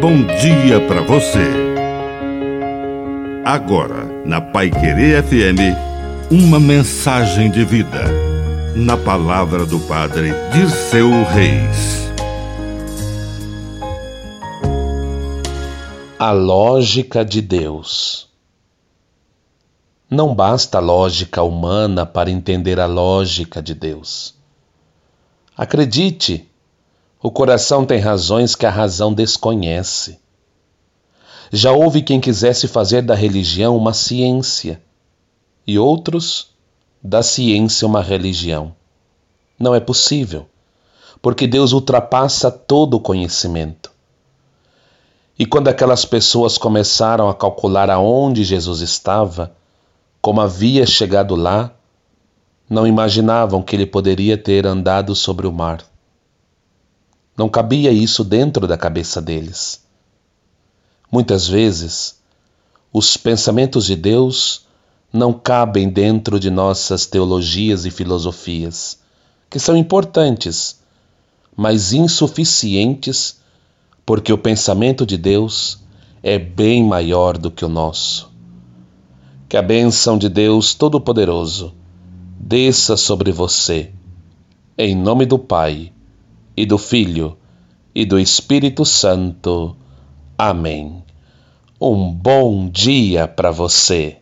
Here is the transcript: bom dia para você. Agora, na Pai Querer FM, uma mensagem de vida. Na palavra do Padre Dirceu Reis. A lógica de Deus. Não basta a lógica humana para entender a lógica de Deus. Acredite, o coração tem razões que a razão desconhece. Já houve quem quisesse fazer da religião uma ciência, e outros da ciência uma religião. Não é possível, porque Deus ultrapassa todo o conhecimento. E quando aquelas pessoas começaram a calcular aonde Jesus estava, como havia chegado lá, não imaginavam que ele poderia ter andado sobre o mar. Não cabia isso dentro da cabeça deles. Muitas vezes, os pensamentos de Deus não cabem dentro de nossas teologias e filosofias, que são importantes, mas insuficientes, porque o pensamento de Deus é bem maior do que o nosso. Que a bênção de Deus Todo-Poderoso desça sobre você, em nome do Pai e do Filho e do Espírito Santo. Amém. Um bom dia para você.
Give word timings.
bom 0.00 0.24
dia 0.24 0.80
para 0.88 1.02
você. 1.02 1.46
Agora, 3.44 4.06
na 4.24 4.40
Pai 4.40 4.70
Querer 4.70 5.22
FM, 5.22 5.76
uma 6.30 6.58
mensagem 6.58 7.50
de 7.50 7.62
vida. 7.66 8.04
Na 8.74 8.96
palavra 8.96 9.66
do 9.66 9.78
Padre 9.80 10.32
Dirceu 10.54 11.10
Reis. 11.24 12.10
A 16.18 16.32
lógica 16.32 17.22
de 17.22 17.42
Deus. 17.42 18.26
Não 20.08 20.34
basta 20.34 20.78
a 20.78 20.80
lógica 20.80 21.42
humana 21.42 22.06
para 22.06 22.30
entender 22.30 22.80
a 22.80 22.86
lógica 22.86 23.60
de 23.60 23.74
Deus. 23.74 24.34
Acredite, 25.54 26.49
o 27.22 27.30
coração 27.30 27.84
tem 27.84 27.98
razões 27.98 28.54
que 28.54 28.64
a 28.64 28.70
razão 28.70 29.12
desconhece. 29.12 30.18
Já 31.52 31.70
houve 31.70 32.00
quem 32.00 32.18
quisesse 32.18 32.66
fazer 32.66 33.02
da 33.02 33.14
religião 33.14 33.76
uma 33.76 33.92
ciência, 33.92 34.80
e 35.66 35.78
outros 35.78 36.48
da 37.02 37.22
ciência 37.22 37.86
uma 37.86 38.02
religião. 38.02 38.74
Não 39.58 39.74
é 39.74 39.80
possível, 39.80 40.46
porque 41.20 41.46
Deus 41.46 41.72
ultrapassa 41.72 42.50
todo 42.50 42.94
o 42.94 43.00
conhecimento. 43.00 43.90
E 45.38 45.44
quando 45.44 45.68
aquelas 45.68 46.06
pessoas 46.06 46.56
começaram 46.56 47.28
a 47.28 47.34
calcular 47.34 47.90
aonde 47.90 48.44
Jesus 48.44 48.80
estava, 48.80 49.52
como 50.22 50.40
havia 50.40 50.86
chegado 50.86 51.34
lá, 51.34 51.70
não 52.68 52.86
imaginavam 52.86 53.62
que 53.62 53.76
ele 53.76 53.86
poderia 53.86 54.38
ter 54.38 54.66
andado 54.66 55.14
sobre 55.14 55.46
o 55.46 55.52
mar. 55.52 55.89
Não 57.40 57.48
cabia 57.48 57.90
isso 57.90 58.22
dentro 58.22 58.68
da 58.68 58.76
cabeça 58.76 59.18
deles. 59.18 59.80
Muitas 61.10 61.48
vezes, 61.48 62.20
os 62.92 63.16
pensamentos 63.16 63.86
de 63.86 63.96
Deus 63.96 64.66
não 65.10 65.32
cabem 65.32 65.88
dentro 65.88 66.38
de 66.38 66.50
nossas 66.50 67.06
teologias 67.06 67.86
e 67.86 67.90
filosofias, 67.90 68.98
que 69.48 69.58
são 69.58 69.74
importantes, 69.74 70.80
mas 71.56 71.94
insuficientes, 71.94 73.40
porque 74.04 74.34
o 74.34 74.36
pensamento 74.36 75.06
de 75.06 75.16
Deus 75.16 75.78
é 76.22 76.38
bem 76.38 76.84
maior 76.84 77.38
do 77.38 77.50
que 77.50 77.64
o 77.64 77.70
nosso. 77.70 78.30
Que 79.48 79.56
a 79.56 79.62
bênção 79.62 80.18
de 80.18 80.28
Deus 80.28 80.74
Todo-Poderoso 80.74 81.72
desça 82.38 82.98
sobre 82.98 83.32
você, 83.32 83.90
em 84.76 84.94
nome 84.94 85.24
do 85.24 85.38
Pai 85.38 85.90
e 86.56 86.64
do 86.64 86.78
Filho 86.78 87.36
e 87.94 88.04
do 88.04 88.18
Espírito 88.18 88.84
Santo. 88.84 89.76
Amém. 90.38 91.02
Um 91.80 92.12
bom 92.12 92.68
dia 92.68 93.26
para 93.26 93.50
você. 93.50 94.19